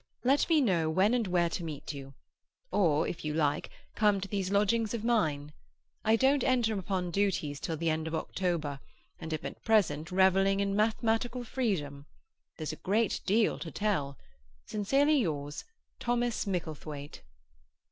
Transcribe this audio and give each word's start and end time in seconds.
Let 0.23 0.49
me 0.49 0.61
know 0.61 0.89
when 0.89 1.13
and 1.13 1.27
where 1.27 1.47
to 1.49 1.63
meet 1.63 1.93
you; 1.93 2.15
or 2.71 3.07
if 3.07 3.23
you 3.23 3.35
like, 3.35 3.69
come 3.93 4.19
to 4.19 4.27
these 4.27 4.49
lodgings 4.49 4.95
of 4.95 5.03
mine. 5.03 5.53
I 6.03 6.15
don't 6.15 6.43
enter 6.43 6.79
upon 6.79 7.11
duties 7.11 7.59
till 7.59 7.77
end 7.87 8.07
of 8.07 8.15
October, 8.15 8.79
and 9.19 9.31
am 9.31 9.39
at 9.45 9.63
present 9.63 10.11
revelling 10.11 10.59
in 10.59 10.75
mathematical 10.75 11.43
freedom. 11.43 12.07
There's 12.57 12.73
a 12.73 12.77
great 12.77 13.21
deal 13.27 13.59
to 13.59 13.69
tell.—Sincerely 13.69 15.19
yours, 15.21 15.65
THOMAS 15.99 16.47
MICKLETHWAITE." 16.47 17.21